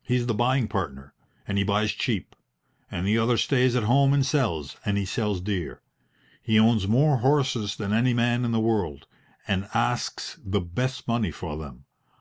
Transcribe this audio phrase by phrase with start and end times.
[0.00, 1.12] "He's the buying partner,
[1.48, 2.36] and he buys cheap;
[2.88, 5.82] and the other stays at home and sells, and he sells dear.
[6.40, 9.08] He owns more horses than any man in the world,
[9.48, 11.84] and asks the best money for them.